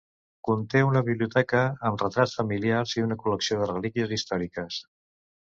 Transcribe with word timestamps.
Conté 0.47 0.79
una 0.85 1.03
biblioteca, 1.09 1.61
amb 1.89 2.01
retrats 2.05 2.33
familiars 2.39 2.95
i 2.97 3.05
una 3.09 3.19
col·lecció 3.27 3.61
de 3.61 3.69
relíquies 3.75 4.17
històriques. 4.19 4.83